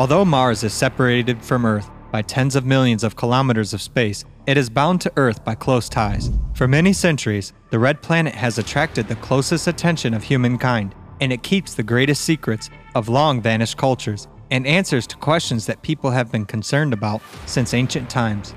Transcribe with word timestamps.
Although 0.00 0.24
Mars 0.24 0.64
is 0.64 0.72
separated 0.72 1.44
from 1.44 1.66
Earth 1.66 1.90
by 2.10 2.22
tens 2.22 2.56
of 2.56 2.64
millions 2.64 3.04
of 3.04 3.16
kilometers 3.16 3.74
of 3.74 3.82
space, 3.82 4.24
it 4.46 4.56
is 4.56 4.70
bound 4.70 5.02
to 5.02 5.12
Earth 5.18 5.44
by 5.44 5.54
close 5.54 5.90
ties. 5.90 6.30
For 6.54 6.66
many 6.66 6.94
centuries, 6.94 7.52
the 7.68 7.78
red 7.78 8.00
planet 8.00 8.34
has 8.34 8.56
attracted 8.56 9.08
the 9.08 9.16
closest 9.16 9.66
attention 9.66 10.14
of 10.14 10.22
humankind, 10.22 10.94
and 11.20 11.30
it 11.34 11.42
keeps 11.42 11.74
the 11.74 11.82
greatest 11.82 12.22
secrets 12.22 12.70
of 12.94 13.10
long 13.10 13.42
vanished 13.42 13.76
cultures 13.76 14.26
and 14.50 14.66
answers 14.66 15.06
to 15.06 15.16
questions 15.16 15.66
that 15.66 15.82
people 15.82 16.10
have 16.10 16.32
been 16.32 16.46
concerned 16.46 16.94
about 16.94 17.20
since 17.44 17.74
ancient 17.74 18.08
times. 18.08 18.54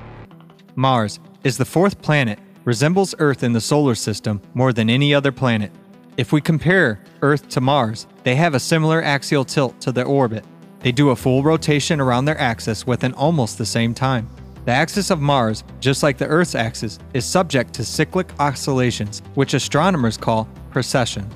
Mars 0.77 1.19
is 1.43 1.57
the 1.57 1.65
fourth 1.65 2.01
planet, 2.01 2.39
resembles 2.63 3.15
Earth 3.19 3.43
in 3.43 3.51
the 3.51 3.59
solar 3.59 3.95
system 3.95 4.41
more 4.53 4.71
than 4.71 4.89
any 4.89 5.13
other 5.13 5.33
planet. 5.33 5.73
If 6.15 6.31
we 6.31 6.39
compare 6.39 7.03
Earth 7.21 7.49
to 7.49 7.59
Mars, 7.59 8.07
they 8.23 8.35
have 8.35 8.55
a 8.55 8.61
similar 8.61 9.03
axial 9.03 9.43
tilt 9.43 9.81
to 9.81 9.91
their 9.91 10.05
orbit. 10.05 10.45
They 10.83 10.91
do 10.91 11.09
a 11.11 11.15
full 11.15 11.43
rotation 11.43 12.01
around 12.01 12.25
their 12.25 12.37
axis 12.37 12.85
within 12.85 13.13
almost 13.13 13.57
the 13.57 13.65
same 13.65 13.93
time. 13.93 14.29
The 14.65 14.73
axis 14.73 15.09
of 15.09 15.21
Mars, 15.21 15.63
just 15.79 16.03
like 16.03 16.17
the 16.17 16.27
Earth's 16.27 16.55
axis, 16.55 16.99
is 17.13 17.25
subject 17.25 17.73
to 17.75 17.85
cyclic 17.85 18.29
oscillations, 18.39 19.21
which 19.33 19.53
astronomers 19.53 20.17
call 20.17 20.47
precession. 20.71 21.27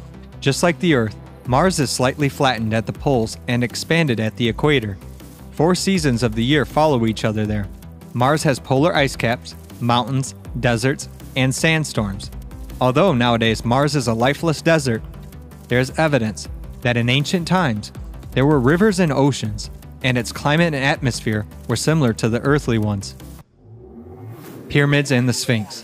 Just 0.42 0.64
like 0.64 0.78
the 0.80 0.94
Earth, 0.94 1.16
Mars 1.46 1.80
is 1.80 1.90
slightly 1.90 2.28
flattened 2.28 2.74
at 2.74 2.86
the 2.86 2.94
poles 2.94 3.38
and 3.48 3.64
expanded 3.64 4.20
at 4.20 4.36
the 4.36 4.48
equator. 4.48 4.98
Four 5.52 5.76
seasons 5.76 6.24
of 6.24 6.36
the 6.36 6.44
year 6.44 6.66
follow 6.66 7.06
each 7.06 7.24
other 7.24 7.46
there. 7.46 7.68
Mars 8.14 8.44
has 8.44 8.60
polar 8.60 8.94
ice 8.96 9.16
caps, 9.16 9.56
mountains, 9.80 10.36
deserts, 10.60 11.08
and 11.38 11.56
sandstorms. 11.56 12.32
Although 12.82 13.14
nowadays 13.14 13.64
Mars 13.64 13.96
is 13.96 14.08
a 14.08 14.14
lifeless 14.14 14.62
desert, 14.62 15.02
there 15.70 15.80
is 15.80 15.98
evidence 15.98 16.50
that 16.82 16.98
in 16.98 17.10
ancient 17.10 17.48
times 17.48 17.92
there 18.38 18.46
were 18.46 18.60
rivers 18.60 19.00
and 19.00 19.12
oceans, 19.12 19.72
and 20.04 20.16
its 20.16 20.32
climate 20.32 20.76
and 20.76 20.86
atmosphere 20.86 21.48
were 21.68 21.76
similar 21.76 22.14
to 22.14 22.30
the 22.30 22.40
earthly 22.42 22.78
ones. 22.78 23.16
Pyramids 24.70 25.10
and 25.10 25.28
the 25.28 25.34
Sphinx. 25.34 25.84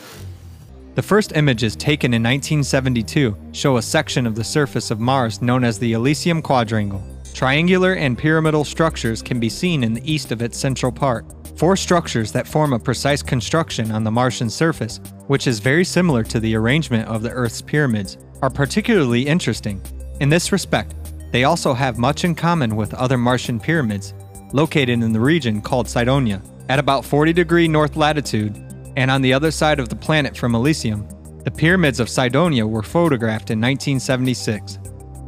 The 0.94 1.02
first 1.02 1.36
images 1.36 1.76
taken 1.76 2.14
in 2.14 2.22
1972 2.22 3.36
show 3.54 3.78
a 3.78 3.82
section 3.82 4.28
of 4.28 4.36
the 4.36 4.44
surface 4.44 4.92
of 4.92 5.00
Mars 5.00 5.42
known 5.42 5.64
as 5.64 5.80
the 5.80 5.94
Elysium 5.94 6.44
Quadrangle. 6.44 7.02
Triangular 7.34 7.96
and 7.96 8.20
pyramidal 8.20 8.66
structures 8.66 9.24
can 9.24 9.40
be 9.40 9.50
seen 9.50 9.84
in 9.84 9.96
the 9.96 10.12
east 10.12 10.32
of 10.32 10.44
its 10.44 10.56
central 10.56 10.92
part. 10.92 11.26
Four 11.58 11.76
structures 11.76 12.32
that 12.34 12.48
form 12.48 12.74
a 12.74 12.78
precise 12.78 13.24
construction 13.24 13.90
on 13.90 14.04
the 14.04 14.12
Martian 14.12 14.52
surface, 14.52 15.00
which 15.26 15.48
is 15.48 15.58
very 15.58 15.84
similar 15.84 16.22
to 16.26 16.40
the 16.40 16.56
arrangement 16.56 17.10
of 17.10 17.24
the 17.24 17.32
Earth's 17.32 17.64
pyramids, 17.64 18.20
are 18.44 18.52
particularly 18.52 19.24
interesting. 19.24 19.82
In 20.20 20.30
this 20.30 20.52
respect, 20.52 20.94
they 21.34 21.46
also 21.46 21.74
have 21.74 21.98
much 21.98 22.24
in 22.24 22.36
common 22.36 22.76
with 22.76 22.94
other 22.94 23.18
Martian 23.18 23.60
pyramids, 23.60 24.14
located 24.54 25.02
in 25.02 25.12
the 25.12 25.20
region 25.20 25.62
called 25.62 25.90
Cydonia. 25.90 26.40
At 26.70 26.78
about 26.78 27.04
40 27.04 27.34
degree 27.34 27.68
north 27.68 27.96
latitude, 27.96 28.56
and 28.96 29.10
on 29.10 29.24
the 29.24 29.34
other 29.34 29.50
side 29.50 29.80
of 29.80 29.90
the 29.90 29.96
planet 29.96 30.38
from 30.38 30.54
Elysium, 30.54 31.08
the 31.44 31.50
pyramids 31.50 32.00
of 32.00 32.08
Cydonia 32.08 32.68
were 32.68 32.84
photographed 32.84 33.50
in 33.50 33.60
1976 33.60 34.78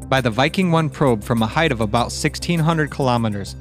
by 0.07 0.21
the 0.21 0.29
Viking 0.29 0.71
1 0.71 0.91
probe 0.91 1.23
from 1.23 1.41
a 1.41 1.47
height 1.47 1.71
of 1.71 1.81
about 1.81 2.11
1600 2.11 2.91
kilometers. 2.91 3.55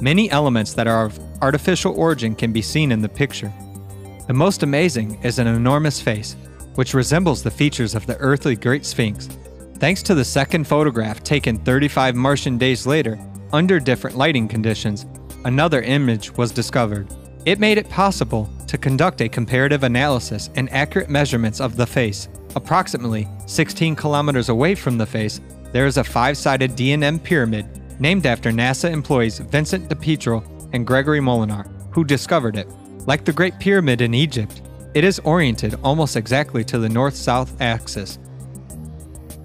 Many 0.00 0.30
elements 0.30 0.74
that 0.74 0.86
are 0.86 1.06
of 1.06 1.18
artificial 1.42 1.98
origin 1.98 2.36
can 2.36 2.52
be 2.52 2.62
seen 2.62 2.92
in 2.92 3.02
the 3.02 3.08
picture. 3.08 3.52
The 4.28 4.34
most 4.34 4.62
amazing 4.62 5.20
is 5.24 5.40
an 5.40 5.48
enormous 5.48 6.00
face, 6.00 6.36
which 6.76 6.94
resembles 6.94 7.42
the 7.42 7.50
features 7.50 7.96
of 7.96 8.06
the 8.06 8.16
earthly 8.18 8.54
Great 8.54 8.86
Sphinx. 8.86 9.28
Thanks 9.80 10.02
to 10.04 10.14
the 10.16 10.24
second 10.24 10.66
photograph 10.66 11.22
taken 11.22 11.56
35 11.58 12.16
Martian 12.16 12.58
days 12.58 12.84
later, 12.84 13.16
under 13.52 13.78
different 13.78 14.16
lighting 14.16 14.48
conditions, 14.48 15.06
another 15.44 15.82
image 15.82 16.36
was 16.36 16.50
discovered. 16.50 17.08
It 17.44 17.60
made 17.60 17.78
it 17.78 17.88
possible 17.88 18.50
to 18.66 18.76
conduct 18.76 19.20
a 19.20 19.28
comparative 19.28 19.84
analysis 19.84 20.50
and 20.56 20.68
accurate 20.72 21.08
measurements 21.08 21.60
of 21.60 21.76
the 21.76 21.86
face. 21.86 22.28
Approximately 22.56 23.28
16 23.46 23.94
kilometers 23.94 24.48
away 24.48 24.74
from 24.74 24.98
the 24.98 25.06
face, 25.06 25.40
there 25.70 25.86
is 25.86 25.96
a 25.96 26.04
five-sided 26.04 26.74
D&M 26.74 27.20
pyramid 27.20 28.00
named 28.00 28.26
after 28.26 28.50
NASA 28.50 28.90
employees 28.90 29.38
Vincent 29.38 29.88
DiPietro 29.88 30.70
and 30.72 30.88
Gregory 30.88 31.20
Molenaar, 31.20 31.70
who 31.94 32.02
discovered 32.02 32.56
it. 32.56 32.68
Like 33.06 33.24
the 33.24 33.32
Great 33.32 33.58
Pyramid 33.60 34.00
in 34.00 34.12
Egypt, 34.12 34.60
it 34.94 35.04
is 35.04 35.20
oriented 35.20 35.78
almost 35.84 36.16
exactly 36.16 36.64
to 36.64 36.78
the 36.80 36.88
north-south 36.88 37.60
axis. 37.60 38.18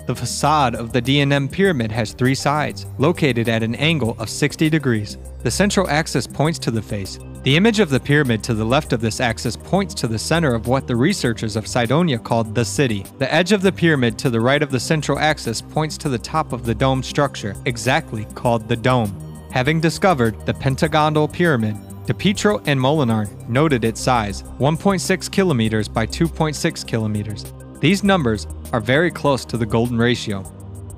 The 0.05 0.15
facade 0.15 0.75
of 0.75 0.91
the 0.91 0.99
D&M 0.99 1.47
pyramid 1.47 1.89
has 1.91 2.11
three 2.11 2.35
sides, 2.35 2.85
located 2.97 3.47
at 3.47 3.63
an 3.63 3.75
angle 3.75 4.17
of 4.19 4.29
60 4.29 4.69
degrees. 4.69 5.17
The 5.43 5.51
central 5.51 5.89
axis 5.89 6.27
points 6.27 6.59
to 6.59 6.71
the 6.71 6.81
face, 6.81 7.19
the 7.43 7.55
image 7.55 7.79
of 7.79 7.89
the 7.89 7.99
pyramid 7.99 8.43
to 8.43 8.53
the 8.53 8.65
left 8.65 8.91
of 8.91 9.01
this 9.01 9.21
axis 9.21 9.55
points 9.55 9.93
to 9.95 10.07
the 10.07 10.19
center 10.19 10.53
of 10.55 10.67
what 10.67 10.87
the 10.87 10.95
researchers 10.95 11.55
of 11.55 11.67
Cydonia 11.67 12.17
called 12.17 12.53
the 12.53 12.65
city. 12.65 13.05
The 13.17 13.33
edge 13.33 13.53
of 13.53 13.61
the 13.61 13.71
pyramid 13.71 14.17
to 14.19 14.29
the 14.29 14.39
right 14.41 14.61
of 14.61 14.71
the 14.71 14.79
central 14.79 15.19
axis 15.19 15.61
points 15.61 15.97
to 15.99 16.09
the 16.09 16.17
top 16.17 16.51
of 16.51 16.65
the 16.65 16.75
dome 16.75 17.01
structure, 17.01 17.55
exactly 17.65 18.25
called 18.33 18.67
the 18.67 18.77
dome. 18.77 19.13
Having 19.51 19.81
discovered 19.81 20.45
the 20.45 20.53
pentagonal 20.53 21.27
pyramid, 21.27 21.75
DiPietro 22.07 22.61
and 22.65 22.79
Molenaar 22.79 23.29
noted 23.47 23.85
its 23.85 24.01
size, 24.01 24.43
1.6 24.59 25.31
kilometers 25.31 25.87
by 25.87 26.05
2.6 26.05 26.85
kilometers. 26.87 27.53
These 27.79 28.03
numbers 28.03 28.47
are 28.73 28.81
very 28.81 29.11
close 29.11 29.45
to 29.45 29.55
the 29.55 29.65
golden 29.65 29.97
ratio. 29.97 30.43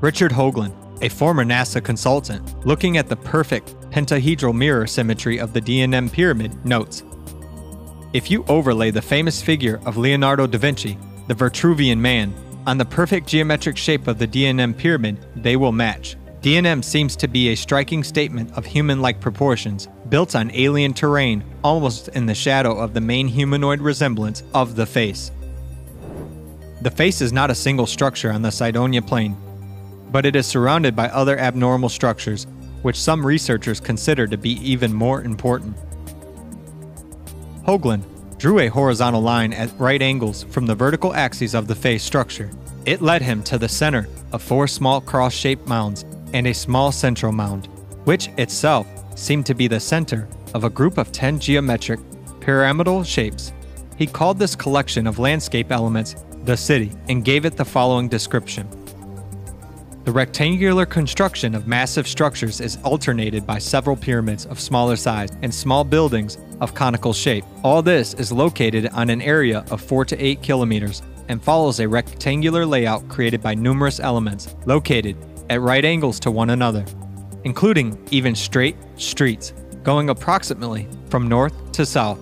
Richard 0.02 0.32
Hoagland, 0.32 0.74
a 1.04 1.10
former 1.10 1.44
NASA 1.44 1.84
consultant, 1.84 2.66
looking 2.66 2.98
at 2.98 3.08
the 3.08 3.16
perfect 3.18 3.76
pentahedral 3.92 4.56
mirror 4.56 4.88
symmetry 4.88 5.40
of 5.40 5.54
the 5.54 5.62
D&M 5.62 6.10
pyramid, 6.10 6.66
notes 6.66 7.04
If 8.14 8.32
you 8.32 8.46
overlay 8.48 8.92
the 8.92 9.02
famous 9.02 9.42
figure 9.42 9.82
of 9.86 9.98
Leonardo 9.98 10.48
da 10.48 10.58
Vinci, 10.58 10.98
the 11.28 11.36
Vitruvian 11.36 12.00
Man, 12.00 12.34
on 12.66 12.78
the 12.78 12.86
perfect 12.86 13.28
geometric 13.28 13.78
shape 13.78 14.08
of 14.08 14.18
the 14.18 14.26
D&M 14.26 14.74
pyramid, 14.74 15.18
they 15.36 15.56
will 15.56 15.72
match. 15.72 16.16
D&M 16.42 16.82
seems 16.82 17.16
to 17.16 17.28
be 17.28 17.50
a 17.50 17.56
striking 17.56 18.04
statement 18.04 18.56
of 18.56 18.66
human-like 18.66 19.20
proportions, 19.20 19.88
built 20.10 20.36
on 20.36 20.52
alien 20.54 20.94
terrain, 20.94 21.44
almost 21.64 22.08
in 22.10 22.26
the 22.26 22.36
shadow 22.36 22.78
of 22.78 22.94
the 22.94 23.02
main 23.02 23.28
humanoid 23.28 23.82
resemblance 23.82 24.44
of 24.54 24.76
the 24.76 24.86
face. 24.86 25.32
The 26.86 26.92
face 26.92 27.20
is 27.20 27.34
not 27.34 27.50
a 27.50 27.56
single 27.56 27.88
structure 27.88 28.32
on 28.32 28.44
the 28.44 28.52
Cydonia 28.52 29.02
plain, 29.02 29.36
but 30.12 30.24
it 30.24 30.36
is 30.36 30.46
surrounded 30.46 30.96
by 30.96 31.10
other 31.10 31.36
abnormal 31.36 31.90
structures 31.90 32.46
which 32.84 33.02
some 33.02 33.26
researchers 33.26 33.80
consider 33.80 34.28
to 34.28 34.38
be 34.38 34.52
even 34.64 34.94
more 34.94 35.24
important. 35.24 35.76
Hoagland 37.66 38.04
drew 38.38 38.60
a 38.60 38.68
horizontal 38.68 39.22
line 39.22 39.52
at 39.52 39.74
right 39.80 40.00
angles 40.00 40.44
from 40.44 40.68
the 40.68 40.76
vertical 40.76 41.16
axes 41.16 41.56
of 41.56 41.66
the 41.66 41.74
face 41.74 42.04
structure. 42.04 42.52
It 42.86 43.02
led 43.02 43.24
him 43.24 43.42
to 43.46 43.58
the 43.58 43.68
center 43.68 44.08
of 44.32 44.44
four 44.44 44.68
small 44.68 45.02
cross 45.02 45.34
shaped 45.34 45.68
mounds 45.68 46.06
and 46.34 46.46
a 46.46 46.54
small 46.54 46.92
central 46.92 47.32
mound, 47.32 47.68
which 48.04 48.28
itself 48.38 48.86
seemed 49.18 49.48
to 49.48 49.56
be 49.56 49.68
the 49.68 49.80
center 49.80 50.28
of 50.54 50.66
a 50.66 50.70
group 50.70 51.00
of 51.00 51.12
10 51.12 51.40
geometric, 51.40 52.00
pyramidal 52.42 53.04
shapes. 53.04 53.54
He 53.98 54.06
called 54.06 54.38
this 54.38 54.56
collection 54.56 55.08
of 55.08 55.18
landscape 55.18 55.72
elements 55.72 56.16
the 56.46 56.58
city 56.58 56.92
and 57.10 57.26
gave 57.26 57.46
it 57.46 57.58
the 57.58 57.66
following 57.66 58.08
description. 58.08 58.68
The 60.06 60.12
rectangular 60.12 60.86
construction 60.86 61.56
of 61.56 61.68
massive 61.68 62.08
structures 62.08 62.62
is 62.62 62.78
alternated 62.84 63.48
by 63.48 63.58
several 63.58 63.96
pyramids 63.96 64.46
of 64.46 64.60
smaller 64.60 64.96
size 64.96 65.32
and 65.42 65.54
small 65.54 65.84
buildings 65.84 66.38
of 66.62 66.76
conical 66.76 67.12
shape. 67.12 67.44
All 67.64 67.82
this 67.82 68.14
is 68.14 68.32
located 68.32 68.88
on 68.90 69.10
an 69.10 69.22
area 69.22 69.66
of 69.72 69.82
4 69.82 70.06
to 70.06 70.24
8 70.24 70.44
kilometers 70.44 71.02
and 71.28 71.44
follows 71.44 71.80
a 71.80 71.88
rectangular 71.88 72.68
layout 72.68 73.08
created 73.10 73.42
by 73.42 73.56
numerous 73.56 74.00
elements 74.00 74.56
located 74.68 75.18
at 75.50 75.62
right 75.62 75.84
angles 75.84 76.20
to 76.20 76.30
one 76.30 76.52
another, 76.52 76.86
including 77.44 77.98
even 78.12 78.36
straight 78.36 78.78
streets 78.98 79.54
going 79.82 80.10
approximately 80.10 80.88
from 81.10 81.28
north 81.28 81.72
to 81.72 81.86
south. 81.86 82.20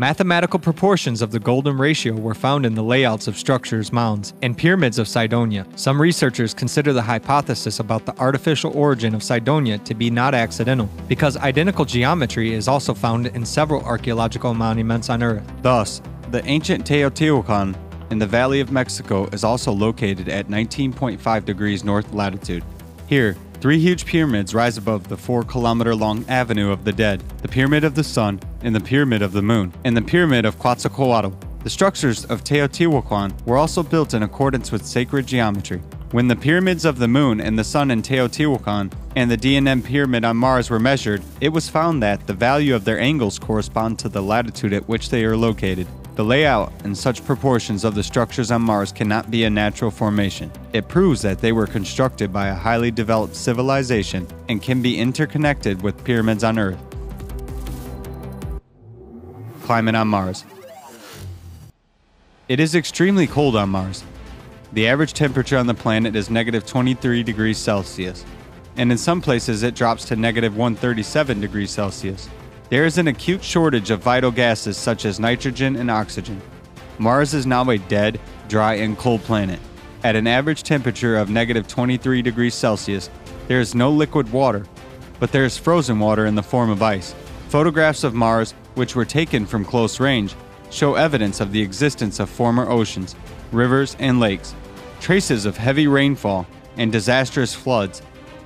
Mathematical 0.00 0.58
proportions 0.58 1.20
of 1.20 1.30
the 1.30 1.38
golden 1.38 1.76
ratio 1.76 2.14
were 2.14 2.32
found 2.32 2.64
in 2.64 2.74
the 2.74 2.82
layouts 2.82 3.28
of 3.28 3.36
structures, 3.36 3.92
mounds, 3.92 4.32
and 4.40 4.56
pyramids 4.56 4.98
of 4.98 5.06
Cydonia. 5.06 5.66
Some 5.76 6.00
researchers 6.00 6.54
consider 6.54 6.94
the 6.94 7.02
hypothesis 7.02 7.80
about 7.80 8.06
the 8.06 8.16
artificial 8.18 8.74
origin 8.74 9.14
of 9.14 9.22
Cydonia 9.22 9.76
to 9.76 9.94
be 9.94 10.08
not 10.08 10.34
accidental, 10.34 10.88
because 11.06 11.36
identical 11.36 11.84
geometry 11.84 12.54
is 12.54 12.66
also 12.66 12.94
found 12.94 13.26
in 13.26 13.44
several 13.44 13.82
archaeological 13.84 14.54
monuments 14.54 15.10
on 15.10 15.22
Earth. 15.22 15.46
Thus, 15.60 16.00
the 16.30 16.42
ancient 16.46 16.86
Teotihuacan 16.86 17.76
in 18.10 18.18
the 18.18 18.26
Valley 18.26 18.60
of 18.60 18.72
Mexico 18.72 19.26
is 19.34 19.44
also 19.44 19.70
located 19.70 20.30
at 20.30 20.48
19.5 20.48 21.44
degrees 21.44 21.84
north 21.84 22.10
latitude. 22.14 22.64
Here, 23.06 23.36
Three 23.60 23.78
huge 23.78 24.06
pyramids 24.06 24.54
rise 24.54 24.78
above 24.78 25.08
the 25.08 25.18
four 25.18 25.42
kilometer 25.42 25.94
long 25.94 26.24
Avenue 26.28 26.70
of 26.70 26.84
the 26.84 26.92
Dead 26.92 27.22
the 27.42 27.48
Pyramid 27.48 27.84
of 27.84 27.94
the 27.94 28.02
Sun, 28.02 28.40
and 28.62 28.74
the 28.74 28.80
Pyramid 28.80 29.20
of 29.20 29.32
the 29.32 29.42
Moon, 29.42 29.70
and 29.84 29.94
the 29.94 30.00
Pyramid 30.00 30.46
of 30.46 30.58
Quetzalcoatl. 30.58 31.34
The 31.62 31.68
structures 31.68 32.24
of 32.24 32.42
Teotihuacan 32.42 33.46
were 33.46 33.58
also 33.58 33.82
built 33.82 34.14
in 34.14 34.22
accordance 34.22 34.72
with 34.72 34.86
sacred 34.86 35.26
geometry. 35.26 35.82
When 36.12 36.26
the 36.26 36.36
pyramids 36.36 36.86
of 36.86 36.98
the 36.98 37.06
moon 37.06 37.38
and 37.38 37.58
the 37.58 37.62
sun 37.62 37.90
in 37.90 38.00
Teotihuacan 38.00 38.92
and 39.14 39.30
the 39.30 39.36
D&M 39.36 39.82
pyramid 39.82 40.24
on 40.24 40.38
Mars 40.38 40.70
were 40.70 40.80
measured, 40.80 41.22
it 41.42 41.50
was 41.50 41.68
found 41.68 42.02
that 42.02 42.26
the 42.26 42.32
value 42.32 42.74
of 42.74 42.86
their 42.86 42.98
angles 42.98 43.38
correspond 43.38 43.98
to 43.98 44.08
the 44.08 44.22
latitude 44.22 44.72
at 44.72 44.88
which 44.88 45.10
they 45.10 45.22
are 45.24 45.36
located. 45.36 45.86
The 46.16 46.24
layout 46.24 46.72
and 46.82 46.96
such 46.98 47.24
proportions 47.24 47.84
of 47.84 47.94
the 47.94 48.02
structures 48.02 48.50
on 48.50 48.62
Mars 48.62 48.90
cannot 48.90 49.30
be 49.30 49.44
a 49.44 49.50
natural 49.50 49.90
formation. 49.90 50.50
It 50.72 50.88
proves 50.88 51.22
that 51.22 51.38
they 51.38 51.52
were 51.52 51.66
constructed 51.66 52.32
by 52.32 52.48
a 52.48 52.54
highly 52.54 52.90
developed 52.90 53.36
civilization 53.36 54.26
and 54.48 54.60
can 54.60 54.82
be 54.82 54.98
interconnected 54.98 55.82
with 55.82 56.02
pyramids 56.04 56.42
on 56.42 56.58
Earth. 56.58 56.78
Climate 59.62 59.94
on 59.94 60.08
Mars 60.08 60.44
It 62.48 62.58
is 62.58 62.74
extremely 62.74 63.28
cold 63.28 63.54
on 63.54 63.70
Mars. 63.70 64.02
The 64.72 64.88
average 64.88 65.12
temperature 65.12 65.58
on 65.58 65.68
the 65.68 65.74
planet 65.74 66.16
is 66.16 66.28
negative 66.28 66.66
23 66.66 67.22
degrees 67.22 67.56
Celsius, 67.56 68.24
and 68.76 68.90
in 68.90 68.98
some 68.98 69.20
places 69.20 69.62
it 69.62 69.76
drops 69.76 70.04
to 70.06 70.16
negative 70.16 70.56
137 70.56 71.40
degrees 71.40 71.70
Celsius. 71.70 72.28
There 72.70 72.86
is 72.86 72.98
an 72.98 73.08
acute 73.08 73.42
shortage 73.42 73.90
of 73.90 73.98
vital 73.98 74.30
gases 74.30 74.76
such 74.76 75.04
as 75.04 75.18
nitrogen 75.18 75.74
and 75.74 75.90
oxygen. 75.90 76.40
Mars 77.00 77.34
is 77.34 77.44
now 77.44 77.68
a 77.68 77.78
dead, 77.78 78.20
dry, 78.46 78.74
and 78.74 78.96
cold 78.96 79.22
planet. 79.22 79.58
At 80.04 80.14
an 80.14 80.28
average 80.28 80.62
temperature 80.62 81.16
of 81.16 81.30
negative 81.30 81.66
23 81.66 82.22
degrees 82.22 82.54
Celsius, 82.54 83.10
there 83.48 83.58
is 83.58 83.74
no 83.74 83.90
liquid 83.90 84.30
water, 84.30 84.66
but 85.18 85.32
there 85.32 85.44
is 85.44 85.58
frozen 85.58 85.98
water 85.98 86.26
in 86.26 86.36
the 86.36 86.44
form 86.44 86.70
of 86.70 86.80
ice. 86.80 87.12
Photographs 87.48 88.04
of 88.04 88.14
Mars, 88.14 88.52
which 88.76 88.94
were 88.94 89.04
taken 89.04 89.46
from 89.46 89.64
close 89.64 89.98
range, 89.98 90.36
show 90.70 90.94
evidence 90.94 91.40
of 91.40 91.50
the 91.50 91.60
existence 91.60 92.20
of 92.20 92.30
former 92.30 92.70
oceans, 92.70 93.16
rivers, 93.50 93.96
and 93.98 94.20
lakes, 94.20 94.54
traces 95.00 95.44
of 95.44 95.56
heavy 95.56 95.88
rainfall, 95.88 96.46
and 96.76 96.92
disastrous 96.92 97.52
floods. 97.52 98.00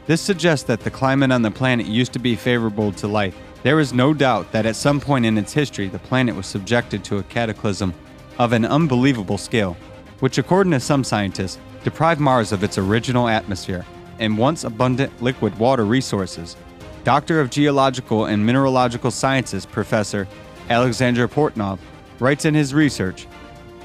This 0.07 0.23
suggests 0.23 0.65
that 0.65 0.81
the 0.81 0.91
climate 0.91 1.31
on 1.31 1.43
the 1.43 1.51
planet 1.51 1.85
used 1.85 2.15
to 2.15 2.19
be 2.19 2.37
favorable 2.37 2.91
to 2.93 3.07
life. 3.07 3.37
There 3.65 3.81
is 3.81 3.95
no 3.95 4.13
doubt 4.13 4.53
that 4.53 4.67
at 4.67 4.77
some 4.77 5.01
point 5.01 5.25
in 5.25 5.39
its 5.39 5.55
history, 5.55 5.89
the 5.89 5.99
planet 5.99 6.37
was 6.37 6.47
subjected 6.47 7.03
to 7.05 7.17
a 7.17 7.23
cataclysm 7.23 7.95
of 8.39 8.53
an 8.53 8.67
unbelievable 8.67 9.39
scale, 9.39 9.75
which, 10.21 10.37
according 10.37 10.73
to 10.73 10.81
some 10.81 11.03
scientists, 11.03 11.59
deprived 11.83 12.21
Mars 12.21 12.53
of 12.53 12.63
its 12.63 12.77
original 12.77 13.27
atmosphere 13.27 13.87
and 14.19 14.37
once 14.37 14.65
abundant 14.65 15.23
liquid 15.23 15.59
water 15.59 15.87
resources. 15.87 16.57
Doctor 17.05 17.41
of 17.41 17.49
Geological 17.49 18.27
and 18.27 18.45
Mineralogical 18.45 19.11
Sciences 19.11 19.65
Professor 19.65 20.29
Alexander 20.69 21.27
Portnov 21.27 21.79
writes 22.21 22.45
in 22.45 22.53
his 22.53 22.75
research 22.75 23.27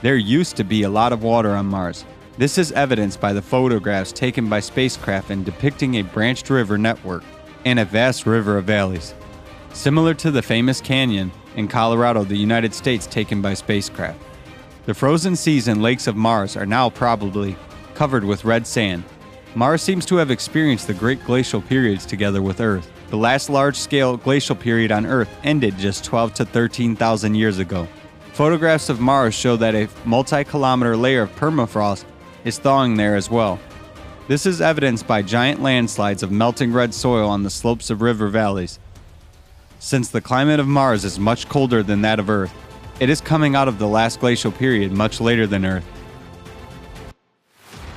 There 0.01 0.17
used 0.17 0.57
to 0.57 0.65
be 0.65 0.83
a 0.83 0.89
lot 0.89 1.13
of 1.13 1.23
water 1.23 1.51
on 1.51 1.67
Mars. 1.67 2.03
This 2.37 2.57
is 2.57 2.73
evidenced 2.73 3.21
by 3.21 3.31
the 3.31 3.41
photographs 3.41 4.11
taken 4.11 4.49
by 4.49 4.59
spacecraft 4.59 5.29
and 5.29 5.45
depicting 5.45 5.95
a 5.95 6.01
branched 6.01 6.49
river 6.49 6.77
network 6.77 7.23
and 7.63 7.79
a 7.79 7.85
vast 7.85 8.25
river 8.25 8.57
of 8.57 8.65
valleys 8.65 9.13
similar 9.73 10.13
to 10.15 10.31
the 10.31 10.41
famous 10.41 10.81
canyon 10.81 11.31
in 11.55 11.67
Colorado, 11.67 12.23
the 12.23 12.35
United 12.35 12.73
States, 12.73 13.07
taken 13.07 13.41
by 13.41 13.53
spacecraft. 13.53 14.19
The 14.85 14.93
frozen 14.93 15.35
seas 15.35 15.67
and 15.67 15.81
lakes 15.81 16.07
of 16.07 16.15
Mars 16.15 16.57
are 16.57 16.65
now 16.65 16.89
probably 16.89 17.55
covered 17.93 18.23
with 18.23 18.45
red 18.45 18.65
sand. 18.65 19.03
Mars 19.55 19.81
seems 19.81 20.05
to 20.05 20.15
have 20.15 20.31
experienced 20.31 20.87
the 20.87 20.93
great 20.93 21.23
glacial 21.25 21.61
periods 21.61 22.05
together 22.05 22.41
with 22.41 22.61
Earth. 22.61 22.91
The 23.09 23.17
last 23.17 23.49
large 23.49 23.75
scale 23.75 24.17
glacial 24.17 24.55
period 24.55 24.91
on 24.91 25.05
Earth 25.05 25.29
ended 25.43 25.77
just 25.77 26.03
12 26.05 26.35
to 26.35 26.45
13,000 26.45 27.35
years 27.35 27.59
ago. 27.59 27.87
Photographs 28.33 28.89
of 28.89 28.99
Mars 28.99 29.33
show 29.33 29.57
that 29.57 29.75
a 29.75 29.89
multi 30.05 30.43
kilometer 30.43 30.95
layer 30.95 31.23
of 31.23 31.35
permafrost 31.35 32.05
is 32.45 32.57
thawing 32.57 32.95
there 32.95 33.15
as 33.15 33.29
well. 33.29 33.59
This 34.27 34.45
is 34.45 34.61
evidenced 34.61 35.07
by 35.07 35.23
giant 35.23 35.61
landslides 35.61 36.21
of 36.21 36.31
melting 36.31 36.71
red 36.71 36.93
soil 36.93 37.27
on 37.27 37.43
the 37.43 37.49
slopes 37.49 37.89
of 37.89 38.01
river 38.01 38.27
valleys. 38.27 38.79
Since 39.81 40.09
the 40.09 40.19
climate 40.19 40.59
of 40.59 40.67
Mars 40.67 41.05
is 41.05 41.17
much 41.17 41.47
colder 41.47 41.81
than 41.81 42.01
that 42.01 42.19
of 42.19 42.29
Earth, 42.29 42.53
it 42.99 43.09
is 43.09 43.21
coming 43.21 43.55
out 43.55 43.69
of 43.69 43.79
the 43.79 43.87
last 43.87 44.19
glacial 44.19 44.51
period 44.51 44.91
much 44.91 45.21
later 45.21 45.47
than 45.47 45.65
Earth. 45.65 45.85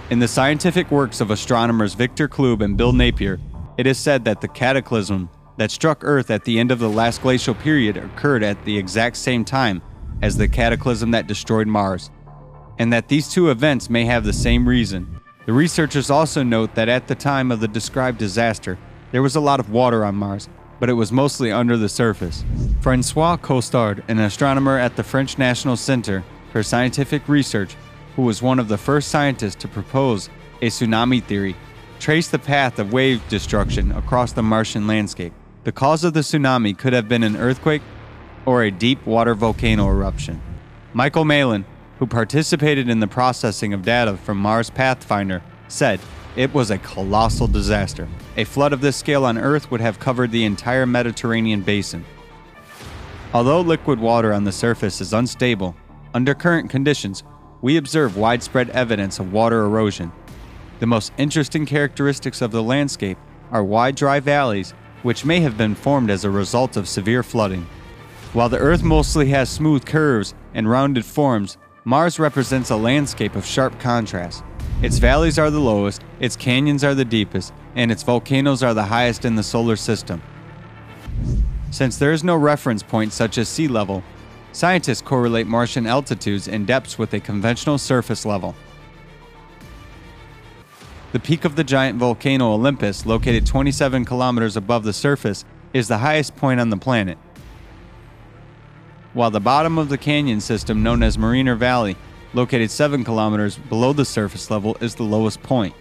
In 0.09 0.21
the 0.21 0.29
scientific 0.29 0.89
works 0.93 1.21
of 1.21 1.33
astronomers 1.33 1.95
Victor 1.95 2.29
Clube 2.29 2.63
and 2.63 2.77
Bill 2.77 2.93
Napier, 2.93 3.41
it 3.79 3.89
is 3.89 3.99
said 3.99 4.25
that 4.27 4.41
the 4.41 4.47
cataclysm 4.47 5.29
that 5.57 5.73
struck 5.73 6.05
Earth 6.05 6.31
at 6.31 6.45
the 6.45 6.61
end 6.61 6.71
of 6.71 6.79
the 6.79 6.89
last 6.89 7.21
glacial 7.21 7.55
period 7.55 7.97
occurred 7.97 8.45
at 8.45 8.65
the 8.65 8.79
exact 8.79 9.17
same 9.17 9.45
time 9.45 9.83
as 10.23 10.37
the 10.37 10.47
cataclysm 10.47 11.11
that 11.11 11.27
destroyed 11.27 11.67
Mars, 11.67 12.11
and 12.79 12.93
that 12.93 13.09
these 13.09 13.29
two 13.29 13.51
events 13.51 13.91
may 13.91 14.05
have 14.05 14.23
the 14.23 14.33
same 14.33 14.69
reason. 14.69 15.21
The 15.47 15.53
researchers 15.53 16.11
also 16.11 16.45
note 16.45 16.77
that 16.77 16.89
at 16.89 17.09
the 17.09 17.17
time 17.17 17.51
of 17.51 17.59
the 17.59 17.67
described 17.67 18.19
disaster, 18.19 18.79
there 19.11 19.23
was 19.23 19.35
a 19.35 19.41
lot 19.41 19.59
of 19.59 19.71
water 19.71 20.05
on 20.05 20.15
Mars, 20.15 20.49
but 20.83 20.91
it 20.91 20.95
was 20.95 21.13
mostly 21.13 21.53
under 21.53 21.77
the 21.77 21.89
surface. 21.89 22.45
Francois 22.81 23.37
Costard, 23.37 24.03
an 24.09 24.19
astronomer 24.19 24.77
at 24.77 24.97
the 24.97 25.05
French 25.05 25.39
National 25.39 25.77
Center 25.77 26.25
for 26.51 26.65
Scientific 26.65 27.29
Research, 27.29 27.77
who 28.17 28.23
was 28.23 28.43
one 28.43 28.59
of 28.59 28.67
the 28.67 28.77
first 28.77 29.07
scientists 29.07 29.55
to 29.55 29.69
propose 29.69 30.29
a 30.61 30.67
tsunami 30.67 31.23
theory, 31.23 31.55
traced 32.01 32.33
the 32.33 32.39
path 32.41 32.81
of 32.81 32.93
wave 32.93 33.23
destruction 33.29 33.93
across 33.93 34.33
the 34.33 34.43
Martian 34.43 34.89
landscape. 34.89 35.33
The 35.63 35.71
cause 35.71 36.03
of 36.03 36.15
the 36.15 36.21
tsunami 36.23 36.77
could 36.77 36.95
have 36.95 37.09
been 37.09 37.23
an 37.23 37.37
earthquake 37.37 37.83
or 38.45 38.65
a 38.65 38.73
deep 38.73 39.07
water 39.07 39.37
volcano 39.37 39.87
eruption. 39.87 40.43
Michael 40.95 41.25
Malin, 41.25 41.65
who 42.01 42.09
participated 42.09 42.89
in 42.89 42.99
the 42.99 43.07
processing 43.07 43.73
of 43.73 43.83
data 43.83 44.17
from 44.17 44.37
Mars 44.37 44.69
Pathfinder, 44.69 45.45
said 45.69 46.01
it 46.37 46.53
was 46.55 46.71
a 46.71 46.79
colossal 46.79 47.47
disaster. 47.47 48.09
A 48.37 48.45
flood 48.45 48.73
of 48.73 48.81
this 48.81 48.97
scale 48.97 49.25
on 49.25 49.37
Earth 49.37 49.71
would 49.71 49.81
have 49.81 49.99
covered 49.99 50.31
the 50.31 50.45
entire 50.45 50.87
Mediterranean 50.87 51.61
basin. 51.61 52.05
Although 53.35 53.61
liquid 53.61 53.99
water 53.99 54.33
on 54.33 54.45
the 54.45 54.53
surface 54.53 55.01
is 55.01 55.13
unstable, 55.13 55.75
under 56.15 56.35
current 56.35 56.71
conditions, 56.71 57.23
we 57.61 57.77
observe 57.77 58.17
widespread 58.17 58.71
evidence 58.71 59.19
of 59.19 59.33
water 59.33 59.63
erosion. 59.63 60.13
The 60.81 60.87
most 60.87 61.13
interesting 61.17 61.65
characteristics 61.65 62.43
of 62.43 62.51
the 62.51 62.63
landscape 62.63 63.19
are 63.51 63.63
wide 63.63 63.95
dry 63.95 64.21
valleys, 64.21 64.73
which 65.03 65.25
may 65.25 65.41
have 65.41 65.57
been 65.57 65.75
formed 65.75 66.11
as 66.11 66.25
a 66.25 66.31
result 66.31 66.77
of 66.77 66.89
severe 66.89 67.23
flooding. 67.23 67.67
While 68.33 68.49
the 68.49 68.59
Earth 68.59 68.83
mostly 68.83 69.29
has 69.29 69.51
smooth 69.51 69.85
curves 69.85 70.35
and 70.55 70.69
rounded 70.69 71.05
forms, 71.05 71.59
Mars 71.85 72.19
represents 72.19 72.71
a 72.71 72.77
landscape 72.77 73.35
of 73.35 73.45
sharp 73.45 73.79
contrast. 73.81 74.45
Its 74.83 74.99
valleys 74.99 75.39
are 75.39 75.51
the 75.51 75.61
lowest, 75.61 76.03
its 76.19 76.35
canyons 76.35 76.83
are 76.83 76.95
the 76.95 77.05
deepest, 77.05 77.53
and 77.77 77.93
its 77.93 78.03
volcanoes 78.03 78.65
are 78.65 78.75
the 78.75 78.83
highest 78.83 79.25
in 79.25 79.37
the 79.37 79.43
solar 79.43 79.77
system. 79.77 80.21
Since 81.71 81.99
there 81.99 82.13
is 82.13 82.25
no 82.25 82.35
reference 82.35 82.83
point 82.83 83.13
such 83.13 83.39
as 83.39 83.49
sea 83.49 83.69
level, 83.69 84.03
scientists 84.51 85.01
correlate 85.01 85.47
Martian 85.47 85.87
altitudes 85.87 86.49
and 86.49 86.67
depths 86.67 86.99
with 86.99 87.15
a 87.15 87.21
conventional 87.21 87.79
surface 87.79 88.27
level. 88.27 88.57
The 91.13 91.21
peak 91.21 91.45
of 91.45 91.55
the 91.55 91.63
giant 91.63 92.01
volcano 92.01 92.53
Olympus, 92.53 93.07
located 93.07 93.47
27 93.47 94.05
kilometers 94.05 94.57
above 94.57 94.83
the 94.83 94.93
surface, 94.93 95.45
is 95.73 95.87
the 95.87 95.99
highest 95.99 96.35
point 96.35 96.59
on 96.59 96.71
the 96.71 96.77
planet. 96.77 97.19
While 99.13 99.31
the 99.31 99.41
bottom 99.41 99.79
of 99.79 99.91
the 99.91 99.99
canyon 99.99 100.41
system, 100.41 100.83
known 100.83 101.05
as 101.05 101.17
Mariner 101.17 101.55
Valley, 101.55 101.97
located 102.35 102.71
7 102.71 103.05
kilometers 103.05 103.57
below 103.57 103.93
the 103.93 104.05
surface 104.05 104.51
level, 104.51 104.77
is 104.81 104.95
the 104.95 105.03
lowest 105.03 105.43
point. 105.43 105.75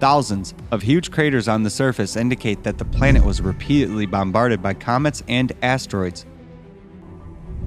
Thousands 0.00 0.54
of 0.70 0.82
huge 0.82 1.10
craters 1.10 1.48
on 1.48 1.64
the 1.64 1.70
surface 1.70 2.14
indicate 2.16 2.62
that 2.62 2.78
the 2.78 2.84
planet 2.84 3.24
was 3.24 3.40
repeatedly 3.40 4.06
bombarded 4.06 4.62
by 4.62 4.74
comets 4.74 5.24
and 5.26 5.52
asteroids. 5.62 6.24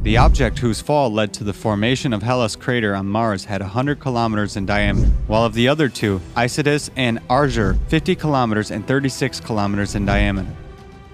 The 0.03 0.18
object 0.18 0.58
whose 0.58 0.82
fall 0.82 1.12
led 1.12 1.34
to 1.36 1.44
the 1.44 1.53
formation 1.53 2.12
of 2.12 2.24
Hellas 2.24 2.56
crater 2.56 2.96
on 2.96 3.06
Mars 3.06 3.46
had 3.46 3.62
100 3.62 4.00
kilometers 4.00 4.58
in 4.58 4.65
diameter, 4.65 5.12
while 5.27 5.44
of 5.44 5.53
the 5.53 5.68
other 5.68 5.89
two, 5.89 6.22
Isidis 6.36 6.89
and 6.96 7.20
Argyre, 7.27 7.77
50 7.88 8.15
kilometers 8.15 8.72
and 8.72 8.88
36 8.88 9.41
kilometers 9.41 9.94
in 9.94 10.06
diameter. 10.06 10.50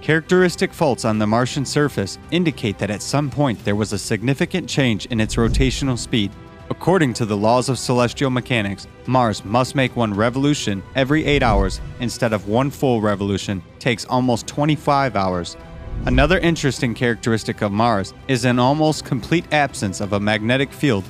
Characteristic 0.08 0.72
faults 0.72 1.04
on 1.04 1.20
the 1.20 1.28
Martian 1.28 1.66
surface 1.66 2.18
indicate 2.32 2.78
that 2.78 2.90
at 2.90 3.02
some 3.02 3.30
point 3.30 3.62
there 3.66 3.76
was 3.76 3.92
a 3.92 3.98
significant 4.00 4.70
change 4.70 5.06
in 5.08 5.20
its 5.20 5.36
rotational 5.36 5.98
speed. 5.98 6.32
According 6.70 7.14
to 7.16 7.26
the 7.26 7.36
laws 7.36 7.68
of 7.68 7.78
celestial 7.78 8.30
mechanics, 8.30 8.88
Mars 9.06 9.44
must 9.44 9.76
make 9.76 9.98
one 9.98 10.14
revolution 10.14 10.82
every 10.96 11.26
8 11.26 11.44
hours 11.44 11.82
instead 12.00 12.32
of 12.32 12.48
one 12.48 12.70
full 12.70 13.02
revolution 13.02 13.62
takes 13.80 14.06
almost 14.06 14.48
25 14.48 15.18
hours. 15.18 15.58
Another 16.06 16.40
interesting 16.40 16.94
characteristic 16.94 17.62
of 17.62 17.74
Mars 17.74 18.14
is 18.30 18.46
an 18.46 18.60
almost 18.60 19.04
complete 19.04 19.52
absence 19.52 20.00
of 20.00 20.14
a 20.14 20.22
magnetic 20.22 20.72
field. 20.72 21.04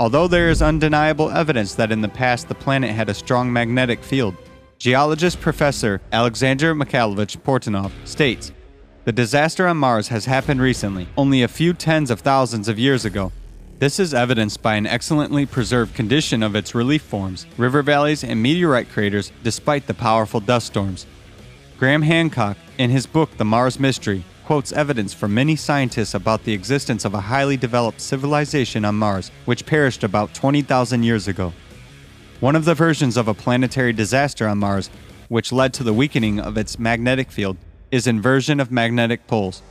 Although 0.00 0.26
there 0.26 0.48
is 0.48 0.60
undeniable 0.60 1.30
evidence 1.30 1.76
that 1.76 1.92
in 1.92 2.00
the 2.00 2.08
past 2.08 2.48
the 2.48 2.56
planet 2.56 2.90
had 2.90 3.08
a 3.08 3.14
strong 3.14 3.52
magnetic 3.52 4.02
field, 4.02 4.34
Geologist 4.82 5.40
Professor 5.40 6.00
Alexander 6.10 6.74
Mikhailovich 6.74 7.36
Portnov 7.42 7.92
states 8.04 8.50
The 9.04 9.12
disaster 9.12 9.68
on 9.68 9.76
Mars 9.76 10.08
has 10.08 10.24
happened 10.24 10.60
recently, 10.60 11.06
only 11.16 11.44
a 11.44 11.46
few 11.46 11.72
tens 11.72 12.10
of 12.10 12.18
thousands 12.18 12.66
of 12.66 12.80
years 12.80 13.04
ago. 13.04 13.30
This 13.78 14.00
is 14.00 14.12
evidenced 14.12 14.60
by 14.60 14.74
an 14.74 14.88
excellently 14.88 15.46
preserved 15.46 15.94
condition 15.94 16.42
of 16.42 16.56
its 16.56 16.74
relief 16.74 17.02
forms, 17.02 17.46
river 17.56 17.80
valleys, 17.80 18.24
and 18.24 18.42
meteorite 18.42 18.90
craters 18.90 19.30
despite 19.44 19.86
the 19.86 19.94
powerful 19.94 20.40
dust 20.40 20.66
storms. 20.66 21.06
Graham 21.78 22.02
Hancock, 22.02 22.56
in 22.76 22.90
his 22.90 23.06
book 23.06 23.30
The 23.36 23.44
Mars 23.44 23.78
Mystery, 23.78 24.24
quotes 24.44 24.72
evidence 24.72 25.14
from 25.14 25.32
many 25.32 25.54
scientists 25.54 26.14
about 26.14 26.42
the 26.42 26.54
existence 26.54 27.04
of 27.04 27.14
a 27.14 27.20
highly 27.20 27.56
developed 27.56 28.00
civilization 28.00 28.84
on 28.84 28.96
Mars, 28.96 29.30
which 29.44 29.64
perished 29.64 30.02
about 30.02 30.34
20,000 30.34 31.04
years 31.04 31.28
ago. 31.28 31.52
One 32.42 32.56
of 32.56 32.64
the 32.64 32.74
versions 32.74 33.16
of 33.16 33.28
a 33.28 33.34
planetary 33.34 33.92
disaster 33.92 34.48
on 34.48 34.58
Mars, 34.58 34.90
which 35.28 35.52
led 35.52 35.72
to 35.74 35.84
the 35.84 35.94
weakening 35.94 36.40
of 36.40 36.58
its 36.58 36.76
magnetic 36.76 37.30
field, 37.30 37.56
is 37.92 38.08
inversion 38.08 38.58
of 38.58 38.72
magnetic 38.72 39.28
poles. 39.28 39.62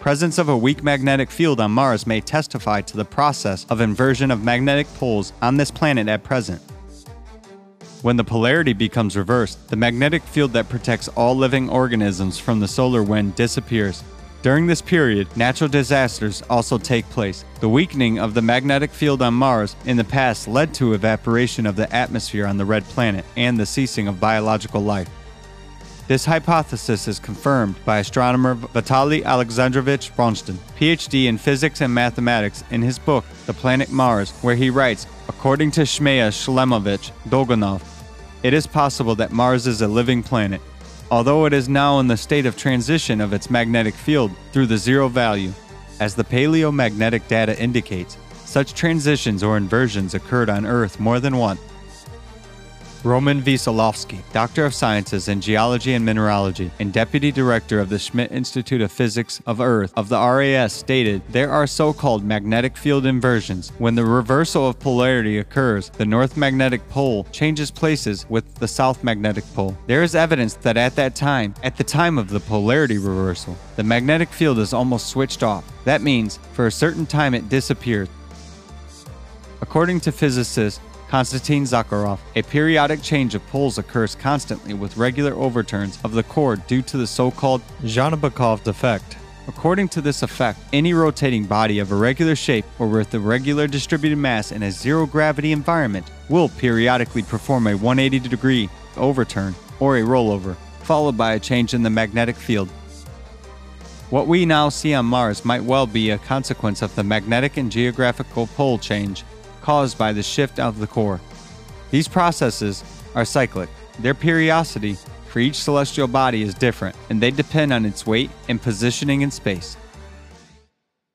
Presence 0.00 0.36
of 0.36 0.50
a 0.50 0.56
weak 0.58 0.84
magnetic 0.84 1.30
field 1.30 1.58
on 1.58 1.70
Mars 1.70 2.06
may 2.06 2.20
testify 2.20 2.82
to 2.82 2.94
the 2.94 3.06
process 3.06 3.64
of 3.70 3.80
inversion 3.80 4.30
of 4.30 4.44
magnetic 4.44 4.86
poles 4.96 5.32
on 5.40 5.56
this 5.56 5.70
planet 5.70 6.08
at 6.08 6.24
present. 6.24 6.60
When 8.02 8.18
the 8.18 8.24
polarity 8.24 8.74
becomes 8.74 9.16
reversed, 9.16 9.70
the 9.70 9.76
magnetic 9.76 10.22
field 10.24 10.52
that 10.52 10.68
protects 10.68 11.08
all 11.08 11.34
living 11.34 11.70
organisms 11.70 12.38
from 12.38 12.60
the 12.60 12.68
solar 12.68 13.02
wind 13.02 13.34
disappears. 13.34 14.04
During 14.42 14.66
this 14.66 14.80
period, 14.80 15.36
natural 15.36 15.68
disasters 15.68 16.42
also 16.48 16.78
take 16.78 17.06
place. 17.10 17.44
The 17.60 17.68
weakening 17.68 18.18
of 18.18 18.32
the 18.32 18.40
magnetic 18.40 18.90
field 18.90 19.20
on 19.20 19.34
Mars 19.34 19.76
in 19.84 19.98
the 19.98 20.04
past 20.04 20.48
led 20.48 20.72
to 20.74 20.94
evaporation 20.94 21.66
of 21.66 21.76
the 21.76 21.94
atmosphere 21.94 22.46
on 22.46 22.56
the 22.56 22.64
red 22.64 22.84
planet 22.84 23.26
and 23.36 23.60
the 23.60 23.66
ceasing 23.66 24.08
of 24.08 24.18
biological 24.18 24.80
life. 24.80 25.10
This 26.08 26.24
hypothesis 26.24 27.06
is 27.06 27.18
confirmed 27.18 27.76
by 27.84 27.98
astronomer 27.98 28.54
Vitaly 28.54 29.22
Alexandrovich 29.24 30.10
Bronshten, 30.16 30.56
PhD 30.78 31.26
in 31.26 31.36
physics 31.36 31.82
and 31.82 31.92
mathematics, 31.92 32.64
in 32.70 32.80
his 32.80 32.98
book 32.98 33.26
The 33.44 33.52
Planet 33.52 33.90
Mars, 33.90 34.30
where 34.40 34.56
he 34.56 34.70
writes, 34.70 35.06
according 35.28 35.70
to 35.72 35.82
Shmaya 35.82 36.30
Shlemovich 36.30 37.12
Dolginov, 37.28 37.82
it 38.42 38.54
is 38.54 38.66
possible 38.66 39.14
that 39.16 39.32
Mars 39.32 39.66
is 39.66 39.82
a 39.82 39.86
living 39.86 40.22
planet, 40.22 40.62
although 41.10 41.46
it 41.46 41.52
is 41.52 41.68
now 41.68 41.98
in 41.98 42.06
the 42.06 42.16
state 42.16 42.46
of 42.46 42.56
transition 42.56 43.20
of 43.20 43.32
its 43.32 43.50
magnetic 43.50 43.94
field 43.94 44.30
through 44.52 44.66
the 44.66 44.78
zero 44.78 45.08
value. 45.08 45.52
As 46.00 46.14
the 46.14 46.24
paleomagnetic 46.24 47.26
data 47.28 47.60
indicates, 47.60 48.16
such 48.44 48.74
transitions 48.74 49.42
or 49.42 49.56
inversions 49.56 50.14
occurred 50.14 50.50
on 50.50 50.66
Earth 50.66 50.98
more 50.98 51.20
than 51.20 51.36
once 51.36 51.60
Roman 53.02 53.40
Veselovsky, 53.40 54.20
Doctor 54.32 54.66
of 54.66 54.74
Sciences 54.74 55.28
in 55.28 55.40
Geology 55.40 55.94
and 55.94 56.04
Mineralogy 56.04 56.70
and 56.78 56.92
Deputy 56.92 57.32
Director 57.32 57.80
of 57.80 57.88
the 57.88 57.98
Schmidt 57.98 58.30
Institute 58.30 58.82
of 58.82 58.92
Physics 58.92 59.40
of 59.46 59.58
Earth 59.58 59.92
of 59.96 60.10
the 60.10 60.18
RAS, 60.18 60.74
stated 60.74 61.22
there 61.30 61.50
are 61.50 61.66
so 61.66 61.94
called 61.94 62.22
magnetic 62.22 62.76
field 62.76 63.06
inversions. 63.06 63.70
When 63.78 63.94
the 63.94 64.04
reversal 64.04 64.68
of 64.68 64.78
polarity 64.78 65.38
occurs, 65.38 65.88
the 65.88 66.04
north 66.04 66.36
magnetic 66.36 66.86
pole 66.90 67.24
changes 67.32 67.70
places 67.70 68.26
with 68.28 68.54
the 68.56 68.68
south 68.68 69.02
magnetic 69.02 69.44
pole. 69.54 69.76
There 69.86 70.02
is 70.02 70.14
evidence 70.14 70.54
that 70.56 70.76
at 70.76 70.94
that 70.96 71.14
time, 71.14 71.54
at 71.62 71.78
the 71.78 71.84
time 71.84 72.18
of 72.18 72.28
the 72.28 72.40
polarity 72.40 72.98
reversal, 72.98 73.56
the 73.76 73.84
magnetic 73.84 74.28
field 74.28 74.58
is 74.58 74.74
almost 74.74 75.08
switched 75.08 75.42
off. 75.42 75.64
That 75.84 76.02
means, 76.02 76.38
for 76.52 76.66
a 76.66 76.72
certain 76.72 77.06
time, 77.06 77.32
it 77.32 77.48
disappears. 77.48 78.08
According 79.62 80.00
to 80.00 80.12
physicist 80.12 80.80
Konstantin 81.10 81.64
Zakharov, 81.64 82.20
a 82.36 82.42
periodic 82.42 83.02
change 83.02 83.34
of 83.34 83.44
poles 83.48 83.78
occurs 83.78 84.14
constantly 84.14 84.74
with 84.74 84.96
regular 84.96 85.34
overturns 85.34 85.98
of 86.04 86.12
the 86.12 86.22
core 86.22 86.54
due 86.54 86.82
to 86.82 86.96
the 86.96 87.06
so-called 87.06 87.62
Dzhanibekov 87.82 88.64
effect. 88.68 89.16
According 89.48 89.88
to 89.88 90.00
this 90.00 90.22
effect, 90.22 90.60
any 90.72 90.94
rotating 90.94 91.46
body 91.46 91.80
of 91.80 91.90
a 91.90 91.96
regular 91.96 92.36
shape 92.36 92.64
or 92.78 92.86
with 92.86 93.12
a 93.12 93.18
regular 93.18 93.66
distributed 93.66 94.18
mass 94.18 94.52
in 94.52 94.62
a 94.62 94.70
zero 94.70 95.04
gravity 95.04 95.50
environment 95.50 96.08
will 96.28 96.48
periodically 96.48 97.24
perform 97.24 97.66
a 97.66 97.74
180 97.74 98.28
degree 98.28 98.70
overturn 98.96 99.52
or 99.80 99.96
a 99.96 100.02
rollover, 100.02 100.54
followed 100.82 101.16
by 101.16 101.32
a 101.32 101.40
change 101.40 101.74
in 101.74 101.82
the 101.82 101.90
magnetic 101.90 102.36
field. 102.36 102.68
What 104.10 104.28
we 104.28 104.46
now 104.46 104.68
see 104.68 104.94
on 104.94 105.06
Mars 105.06 105.44
might 105.44 105.64
well 105.64 105.88
be 105.88 106.10
a 106.10 106.18
consequence 106.18 106.82
of 106.82 106.94
the 106.94 107.02
magnetic 107.02 107.56
and 107.56 107.72
geographical 107.72 108.46
pole 108.46 108.78
change 108.78 109.24
caused 109.70 109.96
by 109.96 110.12
the 110.12 110.22
shift 110.34 110.58
of 110.58 110.80
the 110.80 110.86
core. 110.96 111.20
These 111.92 112.08
processes 112.08 112.82
are 113.14 113.24
cyclic. 113.24 113.68
Their 114.04 114.14
periodicity 114.14 114.96
for 115.30 115.38
each 115.38 115.58
celestial 115.66 116.08
body 116.08 116.42
is 116.42 116.54
different, 116.54 116.96
and 117.08 117.16
they 117.22 117.30
depend 117.30 117.72
on 117.72 117.84
its 117.90 118.04
weight 118.04 118.30
and 118.48 118.60
positioning 118.60 119.20
in 119.22 119.30
space. 119.30 119.76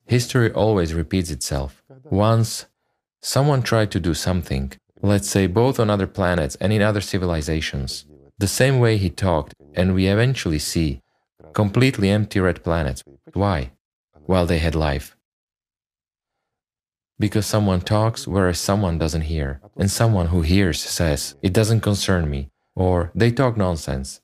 History 0.05 0.49
always 0.53 0.93
repeats 0.93 1.31
itself. 1.31 1.83
Once, 2.29 2.65
someone 3.21 3.61
tried 3.61 3.91
to 3.91 3.99
do 3.99 4.13
something, 4.13 4.65
let's 5.01 5.29
say 5.29 5.47
both 5.47 5.77
on 5.81 5.89
other 5.89 6.07
planets 6.07 6.55
and 6.61 6.71
in 6.71 6.81
other 6.81 7.01
civilizations, 7.01 8.05
the 8.37 8.53
same 8.61 8.79
way 8.79 8.95
he 8.95 9.09
talked, 9.09 9.53
and 9.73 9.93
we 9.93 10.07
eventually 10.07 10.59
see 10.59 11.01
completely 11.51 12.07
empty 12.09 12.39
red 12.39 12.63
planets. 12.63 13.03
Why? 13.33 13.71
While 14.31 14.45
they 14.45 14.59
had 14.59 14.75
life 14.75 15.14
because 17.19 17.45
someone 17.45 17.81
talks 17.81 18.27
whereas 18.27 18.59
someone 18.59 18.97
doesn't 18.97 19.21
hear, 19.21 19.61
and 19.77 19.89
someone 19.89 20.27
who 20.27 20.41
hears 20.41 20.81
says, 20.81 21.35
It 21.41 21.53
doesn't 21.53 21.81
concern 21.81 22.29
me, 22.29 22.49
or 22.75 23.11
they 23.15 23.31
talk 23.31 23.57
nonsense. 23.57 24.21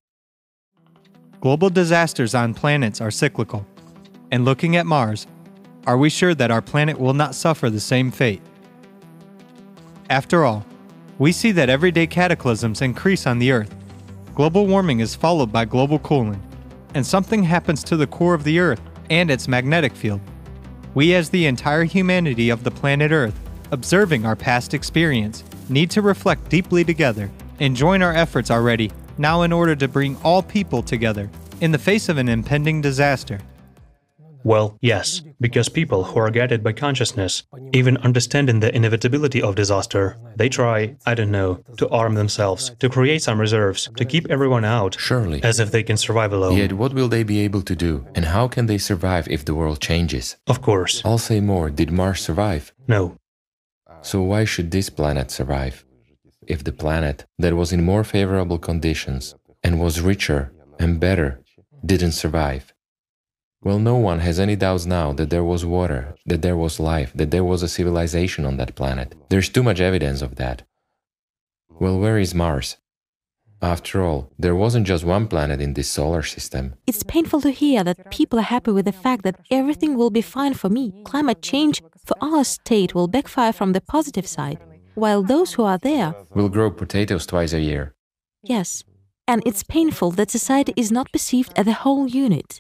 Global 1.40 1.70
disasters 1.70 2.36
on 2.36 2.54
planets 2.54 3.02
are 3.02 3.12
cyclical. 3.12 3.66
And 4.32 4.46
looking 4.46 4.76
at 4.76 4.86
Mars, 4.86 5.26
are 5.88 5.98
we 5.98 6.10
sure 6.10 6.36
that 6.36 6.52
our 6.52 6.62
planet 6.62 7.00
will 7.00 7.14
not 7.14 7.34
suffer 7.34 7.70
the 7.70 7.80
same 7.80 8.12
fate? 8.12 8.42
After 10.10 10.46
all, 10.46 10.66
we 11.18 11.32
see 11.32 11.52
that 11.54 11.70
everyday 11.70 12.08
cataclysms 12.08 12.82
increase 12.82 13.26
on 13.26 13.40
the 13.40 13.52
Earth. 13.52 13.74
Global 14.36 14.68
warming 14.68 15.00
is 15.00 15.16
followed 15.16 15.52
by 15.52 15.66
global 15.66 16.00
cooling, 16.00 16.42
and 16.94 17.06
something 17.06 17.44
happens 17.44 17.84
to 17.86 17.98
the 17.98 18.08
core 18.08 18.34
of 18.34 18.44
the 18.44 18.60
Earth 18.60 18.82
and 19.10 19.32
its 19.32 19.48
magnetic 19.48 19.94
field 19.96 20.22
we, 20.94 21.14
as 21.16 21.30
the 21.30 21.46
entire 21.46 21.84
humanity 21.84 22.50
of 22.50 22.64
the 22.64 22.72
planet 22.72 23.12
Earth, 23.12 23.40
observing 23.72 24.26
our 24.26 24.36
past 24.36 24.74
experience, 24.74 25.44
need 25.70 25.90
to 25.92 26.02
reflect 26.02 26.50
deeply 26.50 26.84
together 26.84 27.30
and 27.60 27.76
join 27.76 28.02
our 28.02 28.14
efforts 28.14 28.52
already, 28.52 28.92
now 29.18 29.44
in 29.44 29.54
order 29.54 29.76
to 29.76 29.88
bring 29.88 30.18
all 30.24 30.42
people 30.42 30.82
together 30.84 31.30
in 31.62 31.72
the 31.72 31.78
face 31.78 32.10
of 32.10 32.18
an 32.18 32.28
impending 32.28 32.82
disaster. 32.82 33.40
Well, 34.44 34.78
yes, 34.82 35.22
because 35.40 35.70
people 35.70 36.04
who 36.04 36.20
are 36.20 36.32
guided 36.32 36.64
by 36.64 36.74
consciousness, 36.74 37.44
even 37.74 37.98
understanding 37.98 38.60
the 38.60 38.76
inevitability 38.76 39.42
of 39.42 39.56
disaster, 39.56 40.18
they 40.36 40.50
try, 40.50 40.96
I 41.06 41.14
don't 41.14 41.32
know, 41.32 41.64
to 41.78 41.88
arm 41.90 42.16
themselves, 42.16 42.72
to 42.80 42.90
create 42.90 43.22
some 43.22 43.40
reserves, 43.40 43.90
to 43.98 44.06
keep 44.06 44.30
everyone 44.30 44.66
out, 44.66 45.00
surely, 45.00 45.44
as 45.44 45.60
if 45.60 45.72
they 45.72 45.84
can 45.84 45.98
survive 45.98 46.34
alone. 46.34 46.58
Yet 46.58 46.74
what 46.74 46.94
will 46.94 47.08
they 47.08 47.24
be 47.24 47.40
able 47.42 47.62
to 47.62 47.76
do, 47.76 48.06
and 48.16 48.26
how 48.26 48.48
can 48.48 48.66
they 48.66 48.78
survive 48.78 49.28
if 49.28 49.46
the 49.46 49.56
world 49.56 49.80
changes? 49.80 50.38
Of 50.48 50.62
course. 50.62 51.02
I'll 51.06 51.18
say 51.18 51.40
more, 51.40 51.70
did 51.70 51.92
Mars 51.92 52.22
survive? 52.22 52.74
No. 52.88 53.18
So 54.02 54.22
why 54.22 54.46
should 54.46 54.72
this 54.72 54.90
planet 54.90 55.30
survive? 55.30 55.86
If 56.48 56.64
the 56.64 56.72
planet 56.72 57.26
that 57.38 57.56
was 57.56 57.72
in 57.72 57.84
more 57.84 58.04
favorable 58.04 58.58
conditions 58.58 59.36
and 59.64 59.80
was 59.80 60.02
richer 60.02 60.52
and 60.80 61.00
better 61.00 61.42
didn't 61.86 62.14
survive, 62.14 62.71
well, 63.64 63.80
no 63.80 63.96
one 63.96 64.20
has 64.20 64.40
any 64.40 64.56
doubts 64.56 64.86
now 64.86 65.14
that 65.14 65.30
there 65.30 65.44
was 65.44 65.66
water, 65.66 66.16
that 66.26 66.42
there 66.42 66.58
was 66.58 66.80
life, 66.80 67.12
that 67.14 67.32
there 67.32 67.44
was 67.44 67.62
a 67.62 67.68
civilization 67.68 68.46
on 68.46 68.58
that 68.58 68.76
planet. 68.76 69.14
There's 69.30 69.50
too 69.50 69.64
much 69.64 69.80
evidence 69.80 70.22
of 70.22 70.36
that. 70.36 70.64
Well, 71.70 72.00
where 72.00 72.18
is 72.18 72.34
Mars? 72.34 72.78
After 73.62 74.04
all, 74.04 74.32
there 74.40 74.56
wasn't 74.56 74.88
just 74.88 75.04
one 75.04 75.28
planet 75.28 75.62
in 75.62 75.76
this 75.76 75.88
solar 75.88 76.24
system. 76.24 76.74
It's 76.88 77.04
painful 77.04 77.42
to 77.42 77.52
hear 77.52 77.84
that 77.84 78.10
people 78.10 78.40
are 78.40 78.54
happy 78.56 78.72
with 78.72 78.86
the 78.86 78.92
fact 78.92 79.24
that 79.24 79.40
everything 79.52 79.96
will 79.96 80.10
be 80.10 80.22
fine 80.22 80.56
for 80.56 80.70
me. 80.70 80.92
Climate 81.06 81.44
change 81.44 81.84
for 82.04 82.16
our 82.22 82.44
state 82.44 82.96
will 82.96 83.08
backfire 83.08 83.54
from 83.54 83.74
the 83.74 83.82
positive 83.82 84.26
side, 84.26 84.58
while 84.96 85.22
those 85.22 85.54
who 85.54 85.64
are 85.64 85.78
there 85.78 86.16
will 86.34 86.50
grow 86.50 86.72
potatoes 86.72 87.28
twice 87.28 87.54
a 87.54 87.62
year. 87.62 87.94
Yes, 88.42 88.84
and 89.28 89.42
it's 89.46 89.64
painful 89.64 90.12
that 90.12 90.32
society 90.32 90.74
is 90.76 90.92
not 90.92 91.12
perceived 91.12 91.54
as 91.56 91.68
a 91.68 91.74
whole 91.74 92.08
unit. 92.08 92.60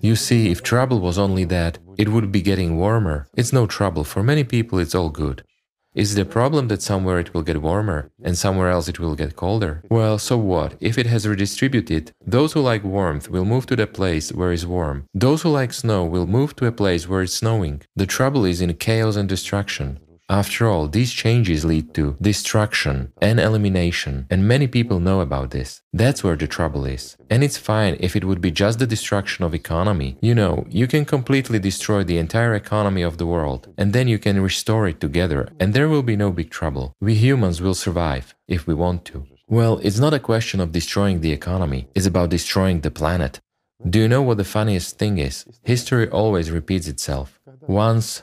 You 0.00 0.16
see, 0.16 0.50
if 0.50 0.62
trouble 0.62 1.00
was 1.00 1.18
only 1.18 1.44
that, 1.44 1.78
it 1.98 2.08
would 2.08 2.32
be 2.32 2.42
getting 2.42 2.78
warmer. 2.78 3.26
It's 3.36 3.52
no 3.52 3.66
trouble. 3.66 4.04
For 4.04 4.22
many 4.22 4.44
people, 4.44 4.78
it's 4.78 4.94
all 4.94 5.10
good. 5.10 5.44
Is 5.92 6.14
the 6.14 6.24
problem 6.24 6.68
that 6.68 6.82
somewhere 6.82 7.18
it 7.18 7.34
will 7.34 7.42
get 7.42 7.60
warmer 7.60 8.12
and 8.22 8.38
somewhere 8.38 8.70
else 8.70 8.86
it 8.86 9.00
will 9.00 9.16
get 9.16 9.34
colder? 9.34 9.82
Well, 9.90 10.18
so 10.18 10.38
what? 10.38 10.76
If 10.80 10.96
it 10.96 11.06
has 11.06 11.26
redistributed, 11.26 12.12
those 12.24 12.52
who 12.52 12.60
like 12.60 12.84
warmth 12.84 13.28
will 13.28 13.44
move 13.44 13.66
to 13.66 13.76
the 13.76 13.88
place 13.88 14.32
where 14.32 14.52
it's 14.52 14.64
warm. 14.64 15.06
Those 15.12 15.42
who 15.42 15.48
like 15.48 15.72
snow 15.72 16.04
will 16.04 16.28
move 16.28 16.54
to 16.56 16.66
a 16.66 16.72
place 16.72 17.08
where 17.08 17.22
it's 17.22 17.34
snowing. 17.34 17.82
The 17.96 18.06
trouble 18.06 18.44
is 18.44 18.60
in 18.60 18.72
chaos 18.74 19.16
and 19.16 19.28
destruction. 19.28 19.98
After 20.30 20.68
all, 20.68 20.86
these 20.86 21.12
changes 21.12 21.64
lead 21.64 21.92
to 21.94 22.16
destruction 22.22 23.12
and 23.20 23.40
elimination, 23.40 24.28
and 24.30 24.46
many 24.46 24.68
people 24.68 25.00
know 25.00 25.20
about 25.20 25.50
this. 25.50 25.82
That's 25.92 26.22
where 26.22 26.36
the 26.36 26.46
trouble 26.46 26.84
is. 26.86 27.16
And 27.28 27.42
it's 27.42 27.58
fine 27.58 27.96
if 27.98 28.14
it 28.14 28.24
would 28.24 28.40
be 28.40 28.52
just 28.52 28.78
the 28.78 28.86
destruction 28.86 29.44
of 29.44 29.54
economy. 29.54 30.18
You 30.20 30.36
know, 30.36 30.66
you 30.70 30.86
can 30.86 31.04
completely 31.04 31.58
destroy 31.58 32.04
the 32.04 32.18
entire 32.18 32.54
economy 32.54 33.02
of 33.02 33.18
the 33.18 33.26
world, 33.26 33.74
and 33.76 33.92
then 33.92 34.06
you 34.06 34.20
can 34.20 34.40
restore 34.40 34.86
it 34.86 35.00
together, 35.00 35.48
and 35.58 35.74
there 35.74 35.88
will 35.88 36.04
be 36.04 36.14
no 36.14 36.30
big 36.30 36.50
trouble. 36.50 36.94
We 37.00 37.16
humans 37.16 37.60
will 37.60 37.74
survive, 37.74 38.36
if 38.46 38.68
we 38.68 38.74
want 38.74 39.04
to. 39.06 39.26
Well, 39.48 39.80
it's 39.82 39.98
not 39.98 40.14
a 40.14 40.20
question 40.20 40.60
of 40.60 40.70
destroying 40.70 41.22
the 41.22 41.32
economy, 41.32 41.88
it's 41.96 42.06
about 42.06 42.30
destroying 42.30 42.82
the 42.82 42.92
planet. 42.92 43.40
Do 43.88 43.98
you 43.98 44.06
know 44.06 44.22
what 44.22 44.36
the 44.36 44.44
funniest 44.44 44.96
thing 44.96 45.18
is? 45.18 45.44
History 45.64 46.08
always 46.08 46.52
repeats 46.52 46.86
itself. 46.86 47.40
Once, 47.62 48.22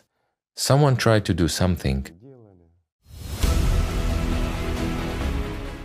someone 0.58 0.96
tried 0.98 1.24
to 1.24 1.34
do 1.34 1.48
something. 1.48 2.08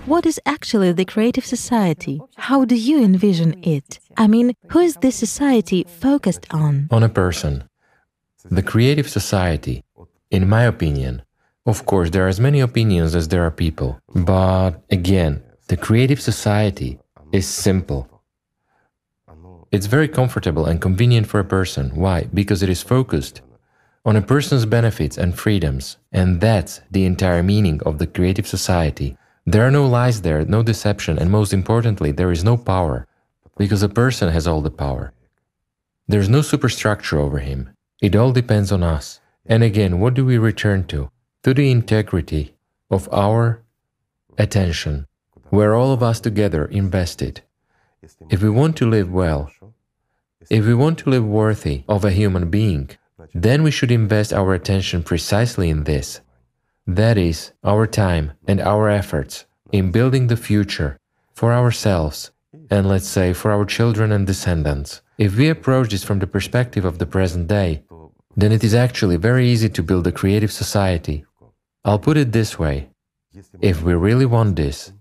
What 0.07 0.27
is 0.27 0.41
actually 0.45 0.93
the 0.93 1.05
creative 1.05 1.47
society? 1.47 2.21
How 2.37 2.65
do 2.65 2.75
you 2.75 3.05
envision 3.05 3.63
it? 3.63 4.01
I 4.17 4.27
mean, 4.27 4.55
who 4.71 4.81
is 4.81 4.97
this 4.97 5.15
society 5.15 5.85
focused 5.85 6.47
on? 6.51 6.89
On 6.91 7.03
a 7.03 7.09
person. 7.09 7.65
The 8.51 8.63
creative 8.63 9.09
society, 9.09 9.85
in 10.31 10.49
my 10.49 10.65
opinion, 10.65 11.23
of 11.67 11.87
course, 11.87 12.11
there 12.11 12.25
are 12.25 12.29
as 12.29 12.41
many 12.41 12.59
opinions 12.59 13.15
as 13.15 13.29
there 13.29 13.45
are 13.45 13.53
people. 13.53 14.01
But 14.13 14.83
again, 14.91 15.43
the 15.69 15.77
creative 15.77 16.21
society 16.21 16.99
is 17.31 17.47
simple. 17.47 18.09
It's 19.71 19.87
very 19.87 20.09
comfortable 20.09 20.67
and 20.67 20.81
convenient 20.81 21.29
for 21.29 21.39
a 21.39 21.45
person. 21.45 21.95
Why? 21.95 22.25
Because 22.35 22.63
it 22.63 22.69
is 22.69 22.83
focused 22.83 23.41
on 24.05 24.17
a 24.17 24.23
person's 24.23 24.67
benefits 24.67 25.17
and 25.17 25.39
freedoms. 25.39 25.97
And 26.11 26.41
that's 26.41 26.81
the 26.91 27.05
entire 27.05 27.43
meaning 27.43 27.81
of 27.85 27.99
the 27.99 28.07
creative 28.07 28.47
society. 28.47 29.17
There 29.47 29.67
are 29.67 29.71
no 29.71 29.87
lies 29.87 30.23
there, 30.23 30.45
no 30.45 30.63
deception, 30.63 31.19
and 31.19 31.31
most 31.31 31.53
importantly, 31.53 32.13
there 32.13 32.33
is 32.33 32.45
no 32.45 32.57
power. 32.57 33.07
Because 33.57 33.83
a 33.83 33.89
person 33.89 34.29
has 34.31 34.47
all 34.47 34.63
the 34.63 34.71
power. 34.71 35.13
There's 36.09 36.29
no 36.29 36.43
superstructure 36.43 37.19
over 37.19 37.39
him. 37.39 37.71
It 38.01 38.17
all 38.17 38.33
depends 38.33 38.73
on 38.73 38.83
us. 38.83 39.21
And 39.47 39.63
again, 39.63 40.01
what 40.01 40.15
do 40.15 40.25
we 40.25 40.39
return 40.39 40.85
to? 40.87 41.11
to 41.43 41.53
the 41.53 41.71
integrity 41.71 42.55
of 42.91 43.09
our 43.13 43.63
attention, 44.39 45.07
where 45.51 45.75
all 45.75 45.93
of 45.93 46.03
us 46.03 46.21
together 46.21 46.65
invested. 46.67 47.43
If 48.31 48.43
we 48.43 48.51
want 48.51 48.77
to 48.77 48.89
live 48.89 49.11
well, 49.13 49.51
if 50.51 50.65
we 50.65 50.75
want 50.75 50.99
to 51.01 51.11
live 51.11 51.25
worthy 51.25 51.85
of 51.89 52.05
a 52.05 52.11
human 52.11 52.49
being, 52.49 52.91
then 53.35 53.63
we 53.63 53.71
should 53.71 53.91
invest 53.91 54.33
our 54.33 54.55
attention 54.55 55.03
precisely 55.03 55.71
in 55.71 55.85
this. 55.85 56.21
That 56.87 57.17
is, 57.17 57.53
our 57.63 57.87
time 57.87 58.33
and 58.47 58.61
our 58.61 58.89
efforts 58.89 59.47
in 59.71 59.93
building 59.93 60.27
the 60.27 60.37
future 60.37 60.99
for 61.35 61.53
ourselves 61.53 62.31
and 62.71 62.89
let's 62.89 63.09
say 63.09 63.33
for 63.33 63.51
our 63.51 63.65
children 63.65 64.13
and 64.13 64.27
descendants. 64.27 65.01
If 65.19 65.37
we 65.37 65.49
approach 65.49 65.91
this 65.91 66.05
from 66.05 66.19
the 66.19 66.27
perspective 66.27 66.85
of 66.85 66.99
the 66.99 67.07
present 67.07 67.49
day, 67.49 67.83
then 68.37 68.53
it 68.53 68.65
is 68.65 68.75
actually 68.75 69.17
very 69.17 69.49
easy 69.49 69.69
to 69.69 69.83
build 69.83 70.07
a 70.07 70.13
creative 70.13 70.53
society 70.53 71.25
I'll 71.85 71.99
put 71.99 72.17
it 72.17 72.31
this 72.31 72.61
way 72.61 72.91
if 73.61 73.83
we 73.83 73.95
really 73.95 74.27
want 74.27 74.55
this, 74.55 74.93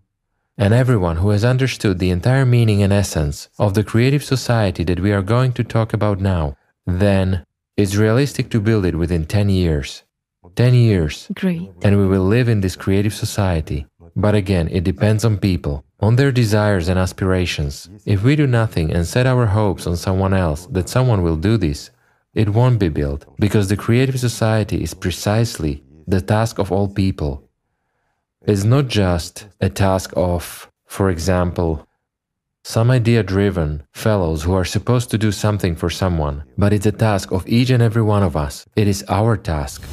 and 0.57 0.73
everyone 0.73 1.17
who 1.17 1.29
has 1.29 1.45
understood 1.45 1.99
the 1.99 2.09
entire 2.09 2.45
meaning 2.45 2.81
and 2.81 2.91
essence 2.91 3.49
of 3.59 3.75
the 3.75 3.83
creative 3.83 4.23
society 4.23 4.83
that 4.85 4.99
we 4.99 5.11
are 5.11 5.21
going 5.21 5.53
to 5.53 5.63
talk 5.63 5.93
about 5.93 6.19
now, 6.19 6.57
then 6.87 7.45
it's 7.81 7.95
realistic 7.95 8.49
to 8.51 8.61
build 8.61 8.85
it 8.85 8.95
within 8.95 9.25
10 9.25 9.49
years. 9.49 10.03
10 10.55 10.73
years. 10.73 11.27
Great. 11.33 11.69
And 11.83 11.97
we 11.97 12.07
will 12.07 12.23
live 12.23 12.49
in 12.49 12.61
this 12.61 12.75
creative 12.75 13.13
society. 13.13 13.85
But 14.15 14.35
again, 14.35 14.67
it 14.71 14.83
depends 14.83 15.23
on 15.23 15.37
people, 15.37 15.85
on 15.99 16.15
their 16.15 16.31
desires 16.31 16.89
and 16.89 16.99
aspirations. 16.99 17.89
If 18.05 18.23
we 18.23 18.35
do 18.35 18.47
nothing 18.47 18.91
and 18.91 19.07
set 19.07 19.25
our 19.25 19.45
hopes 19.45 19.87
on 19.87 19.95
someone 19.95 20.33
else 20.33 20.65
that 20.67 20.89
someone 20.89 21.21
will 21.23 21.37
do 21.37 21.57
this, 21.57 21.91
it 22.33 22.49
won't 22.49 22.79
be 22.79 22.89
built 22.89 23.25
because 23.39 23.67
the 23.67 23.77
creative 23.77 24.19
society 24.19 24.83
is 24.83 24.93
precisely 24.93 25.83
the 26.07 26.21
task 26.21 26.59
of 26.59 26.71
all 26.71 26.87
people 26.87 27.49
It's 28.47 28.63
not 28.63 28.87
just 28.87 29.47
a 29.59 29.69
task 29.69 30.13
of, 30.15 30.69
for 30.87 31.11
example, 31.11 31.87
some 32.63 32.91
idea 32.91 33.23
driven 33.23 33.81
fellows 33.93 34.43
who 34.43 34.53
are 34.53 34.65
supposed 34.65 35.09
to 35.11 35.17
do 35.17 35.31
something 35.31 35.75
for 35.75 35.89
someone, 35.89 36.43
but 36.57 36.73
it's 36.73 36.85
a 36.85 36.91
task 36.91 37.31
of 37.31 37.47
each 37.47 37.71
and 37.71 37.81
every 37.81 38.03
one 38.03 38.23
of 38.23 38.35
us. 38.35 38.65
It 38.75 38.87
is 38.87 39.03
our 39.09 39.35
task. 39.35 39.83